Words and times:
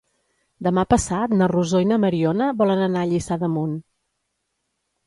Demà 0.67 0.83
passat 0.93 1.35
na 1.41 1.49
Rosó 1.53 1.83
i 1.85 1.89
na 1.91 2.01
Mariona 2.07 2.49
volen 2.63 2.83
anar 2.89 3.05
a 3.07 3.13
Lliçà 3.13 3.41
d'Amunt. 3.45 3.79